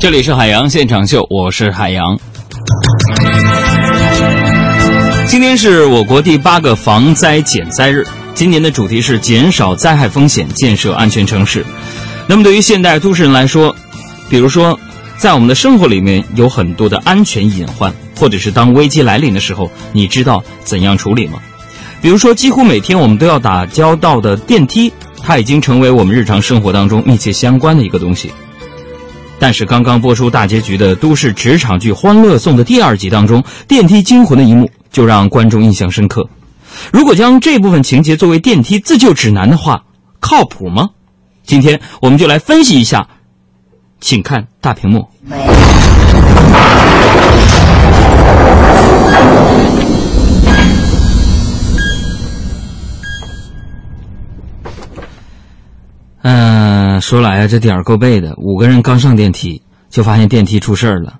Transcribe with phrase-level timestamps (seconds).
[0.00, 2.18] 这里是海洋现场秀，我是海洋。
[5.26, 11.62] 今天是我国第八个防灾减灾日，今年的主题是减少灾害风险，建设安全城市。
[12.26, 13.76] 那么，对于现代都市人来说，
[14.30, 14.80] 比如说，
[15.18, 21.38] 在我们的生活里面有很多的安全隐患，或者是当危机来临的时候，你知道怎样处理吗？
[22.00, 24.90] 比如说，几乎每天我们都要打交道的电梯，
[25.22, 28.32] 它已经成为我们日常生活当中密切相关的一个东西。
[29.40, 36.28] 但是刚刚播出大结局的都市职场剧《欢乐颂》的第二集当中，电梯惊魂的一幕就让观众印象深刻。
[36.92, 39.82] 如果将这部分情节作为电梯自救指南的话，
[40.20, 40.90] 靠谱吗？
[41.42, 43.08] 今天我们就来分析一下，
[43.98, 45.08] 请看大屏幕。
[57.00, 58.34] 说来呀，这点儿够背的。
[58.36, 61.14] 五个人刚上电梯，就发现电梯出事儿了。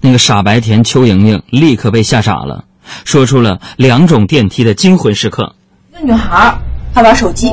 [0.00, 2.64] 那个傻白甜邱莹莹立刻被吓傻了，
[3.04, 5.54] 说出了两种电梯的惊魂时刻。
[5.92, 6.56] 一个女孩
[6.94, 7.52] 她玩手机，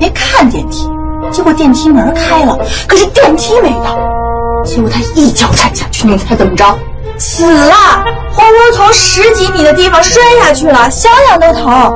[0.00, 0.88] 没看电梯，
[1.30, 3.96] 结果电梯门开了，可是电梯没到，
[4.64, 6.76] 结果她一脚踩下去，你猜怎么着？
[7.16, 7.74] 死了！
[8.32, 11.90] 活活从十几米的地方摔下去了，想想都疼。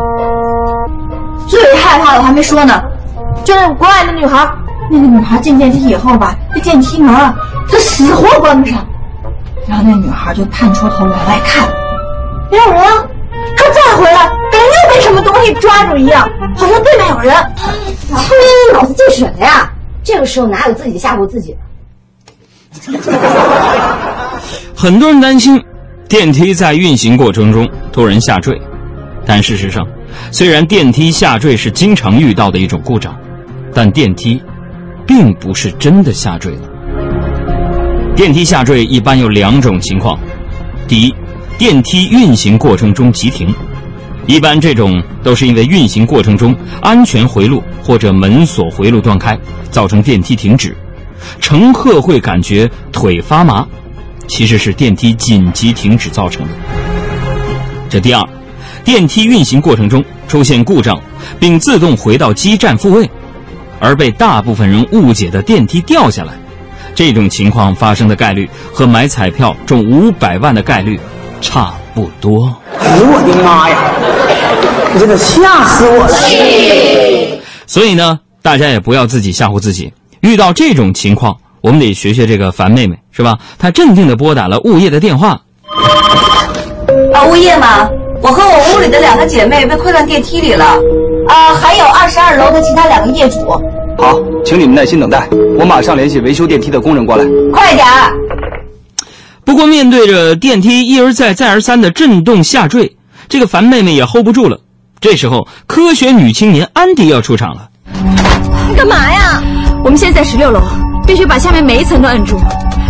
[1.49, 2.83] 最害怕的还没说呢。
[3.45, 4.49] 就那个国外的女孩，
[4.91, 7.15] 那个女孩进电梯以后吧，这电梯门
[7.69, 8.87] 她死活关不上，
[9.67, 11.67] 然后那女孩就探出头往外看，
[12.51, 13.07] 没有人啊，
[13.57, 17.35] 她再回来，感觉又被什么东西抓住一样，好像对面有人。
[18.09, 19.73] 崔你脑子进水了呀？
[20.05, 21.59] 这个时候哪有自己吓唬自己的？
[24.77, 25.63] 很多人担心
[26.09, 28.61] 电梯在运行过程中突然下坠，
[29.25, 29.87] 但事实上，
[30.31, 33.15] 虽然电梯下坠是经常遇到的一种故障。
[33.75, 34.39] 但电梯，
[35.15, 36.63] 并不是真的下坠了。
[38.17, 40.19] 电梯下坠一般有两种情况：
[40.89, 41.15] 第一，
[41.59, 43.55] 电梯运行过程中急停，
[44.27, 49.39] 一般这种都是因为运行过程中安全回路或者门锁回路断开，
[49.71, 50.75] 造成电梯停止，
[51.43, 53.69] 乘客会感觉腿发麻，
[54.29, 56.51] 其实是电梯紧急停止造成的。
[57.91, 58.27] 这第二，
[58.83, 60.99] 电梯运行过程中出现故障，
[61.39, 63.11] 并自动回到基站复位。
[63.83, 66.33] 而被大部分人误解的电梯掉下来，
[66.95, 71.01] 这种情况发生的概率和买彩票中五百万的概率
[71.41, 72.55] 差不多。
[72.79, 73.77] 哎呦我的妈呀！
[74.95, 77.43] 你真的吓死我了！
[77.67, 79.93] 所以呢，大家也不要自己吓唬自己。
[80.21, 83.37] 遇到这种情况，我们得学学这个樊妹妹，是吧？
[83.59, 85.41] 她镇定地拨打了物业的电话。
[87.13, 87.91] 啊，物业吗？
[88.21, 90.79] 我和我屋里的两个姐妹被困在电梯里了。
[91.33, 93.51] 啊，还有二十二楼的其他两个业主。
[93.97, 95.27] 好，请你们耐心等待，
[95.59, 97.25] 我马上联系维修电梯的工人过来。
[97.51, 98.13] 快点儿！
[99.43, 102.97] 不过，面对着电梯一而再、再而三的震动下坠，
[103.31, 104.59] 这个樊妹妹也 hold 不住了。
[105.01, 107.69] 这时候，科学女青年安迪要出场了。
[108.77, 109.43] 干嘛呀？
[109.83, 110.61] 我们现在十六楼，
[111.07, 112.39] 必须把下面每一层都摁住。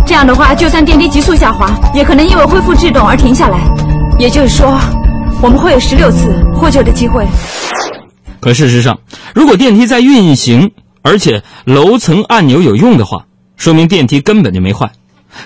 [0.05, 3.57] 这样的话，就算电梯急速下滑，也可能因为恢复制动而停下来。
[4.19, 4.77] 也就是说，
[5.41, 7.25] 我们会有十六次获救的机会。
[8.43, 8.99] 可事实上，
[9.33, 10.69] 如果电梯在运行，
[11.01, 14.91] 而且楼层按钮有用的话，说明电梯根本就没坏。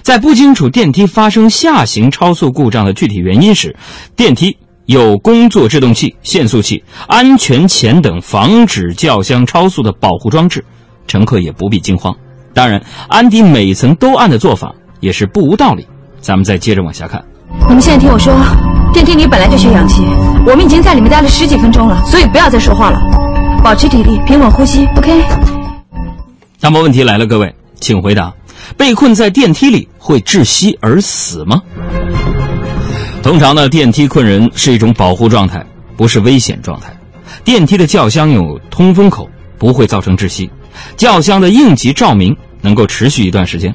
[0.01, 3.75] 在不清楚电梯发生下行超速故障的具体原因时，
[4.15, 4.57] 电梯
[4.87, 10.65] 有工作制动器、限速器、安全钳等防止轿厢超速的保护装置，
[11.05, 12.17] 乘客也不必惊慌。
[12.51, 15.85] 当然，安迪每层都按的做法也是不无道理。
[16.19, 17.23] 咱们再接着往下看。
[17.67, 18.33] 你们现在听我说。
[18.93, 20.01] 电梯里本来就缺氧气，
[20.45, 22.99] 我们已经在里面待了十几分钟了，所以不要再说话了，
[23.63, 25.21] 保持体力，平稳呼吸，OK。
[26.59, 28.33] 那么问题来了，各位，请回答：
[28.75, 31.61] 被困在电梯里会窒息而死吗？
[33.21, 35.63] 通常呢，电梯困人是一种保护状态，
[35.95, 36.87] 不是危险状态。
[37.43, 39.29] 电梯的轿厢有通风口，
[39.59, 40.49] 不会造成窒息。
[40.95, 43.71] 轿厢的应急照明能够持续一段时间。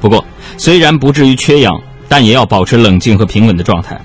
[0.00, 0.24] 不过，
[0.56, 4.00] 虽然不至于缺氧，但也要保持冷静和平稳的状态。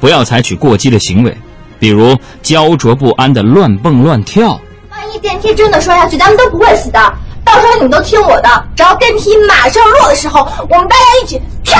[0.00, 1.36] 不要采取过激的行为，
[1.78, 4.60] 比如焦灼不安的乱蹦乱跳。
[4.90, 7.14] 万一电梯真的摔下去，咱们都不会死的。
[7.44, 11.78] 到时候你们都听我的，只要电梯马上落的时候，我们大家一起跳。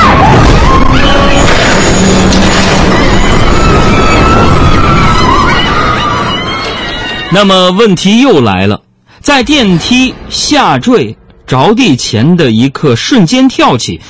[7.33, 8.81] 那么问题又来了，
[9.21, 11.17] 在电梯下坠
[11.47, 14.01] 着地前的一刻瞬间跳起，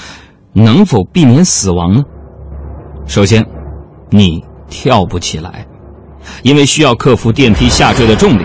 [0.55, 2.03] 能否避免死亡呢？
[3.07, 3.45] 首先。
[4.11, 5.67] 你跳不起来，
[6.45, 8.45] 因为需要克服电梯下坠的重力。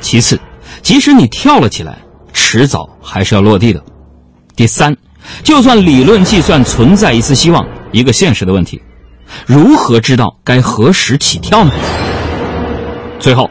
[0.00, 0.40] 其次，
[0.82, 1.98] 即使你跳了起来，
[2.32, 3.80] 迟早还是要落地的。
[4.56, 4.96] 第三，
[5.44, 8.82] 就算理论计算存在一丝希望，一个现实的问题：
[9.46, 11.70] 如何知道该何时起跳呢？
[13.20, 13.48] 最后，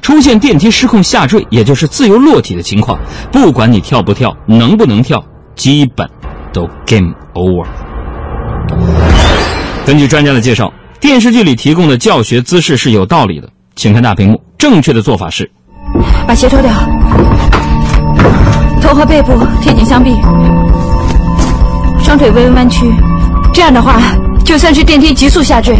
[0.00, 2.98] 出现电梯失控下坠，也就是自由落体的情况，
[3.30, 5.22] 不管你跳不跳，能不能跳，
[5.54, 6.08] 基本
[6.56, 7.66] 都 game over。
[9.84, 14.42] 根据专家的介绍，电视剧里提供的教学姿势是有道理的，请看大屏幕。
[14.56, 15.48] 正确的做法是：
[16.26, 16.72] 把鞋脱掉，
[18.80, 20.16] 头和背部贴紧相臂，
[22.02, 22.90] 双腿微微弯曲。
[23.52, 24.00] 这样的话，
[24.42, 25.76] 就算是电梯急速下坠，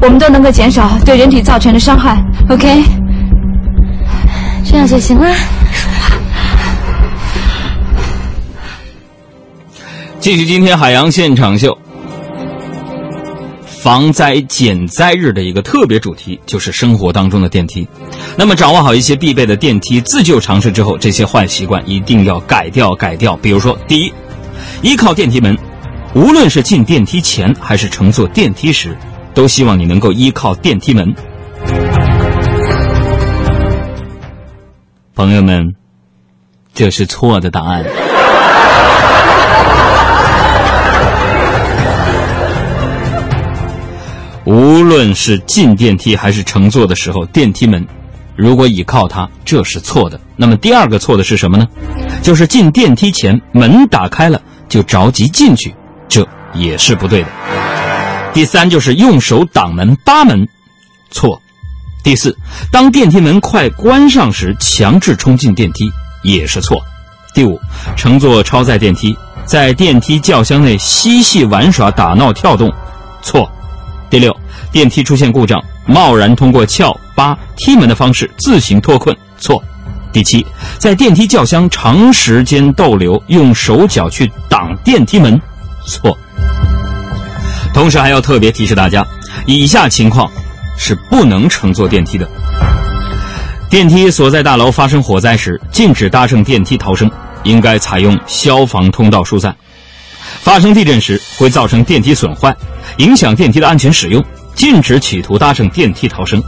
[0.00, 2.16] 我们都能够减少对人体造成的伤害。
[2.48, 2.82] OK，
[4.64, 5.28] 这样就行了。
[10.20, 11.76] 继续今天海洋现场秀。
[13.64, 17.88] 防灾减灾日的一个特别主题就是生活当中的电梯。
[18.36, 23.34] 那么，掌握好一些必备的电梯自救常识之后，这些坏习惯一定要改掉改掉。
[23.38, 24.12] 比如说，第一，
[24.82, 25.56] 依靠电梯门，
[26.14, 28.94] 无论是进电梯前还是乘坐电梯时，
[29.32, 31.14] 都希望你能够依靠电梯门。
[35.14, 35.74] 朋友们，
[36.74, 37.82] 这是错的答案。
[45.00, 47.86] 论是进电梯还是乘坐的时候，电梯门
[48.36, 50.20] 如果倚靠它，这是错的。
[50.36, 51.66] 那么第二个错的是什么呢？
[52.22, 55.74] 就是进电梯前门打开了就着急进去，
[56.06, 57.28] 这也是不对的。
[58.34, 60.46] 第三就是用手挡门扒门，
[61.10, 61.40] 错。
[62.04, 62.36] 第四，
[62.70, 65.90] 当电梯门快关上时强制冲进电梯
[66.22, 66.78] 也是错。
[67.32, 67.58] 第五，
[67.96, 69.16] 乘坐超载电梯，
[69.46, 72.70] 在电梯轿厢内嬉戏玩耍、打闹跳动，
[73.22, 73.50] 错。
[74.10, 74.36] 第六，
[74.72, 79.62] 电梯出现故障，贸然通过撬、扒、踢门的方式自行脱困，错。
[80.12, 80.44] 第七，
[80.78, 85.40] 在电梯轿厢长时间逗留，用手脚去挡电梯门，
[85.86, 86.16] 错。
[87.72, 89.06] 同时还要特别提示大家，
[89.46, 90.28] 以下情况
[90.76, 92.28] 是不能乘坐电梯的：
[93.68, 97.08] 电梯所在大楼发生火灾时，禁止搭乘电梯逃生，
[97.44, 99.54] 应该采用消防通道疏散。
[100.40, 102.54] 发生地震时会造成电梯损坏，
[102.96, 104.24] 影响电梯的安全使用，
[104.60, 106.38] 禁止企图搭乘电梯逃生。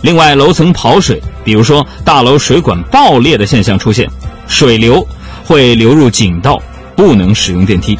[0.00, 4.10] 另外，楼层跑水，比如说大楼水管爆裂的现象出现，
[4.48, 5.06] 水流
[5.44, 6.60] 会流入井道，
[6.96, 7.96] 不能使用电梯。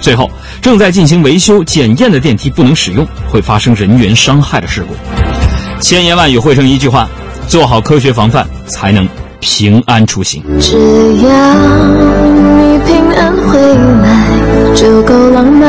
[0.00, 0.28] 最后，
[0.60, 4.96] 正在进行维修检验的电梯不能使用，会发生人员伤害的事故。
[5.80, 7.08] 千言万语汇成一句话：
[7.46, 9.08] 做好科学防范，才能
[9.38, 10.42] 平安出行。
[10.58, 10.74] 只
[11.18, 11.54] 要
[12.34, 13.60] 你平安回
[14.02, 14.26] 来，
[14.74, 15.65] 就够浪漫。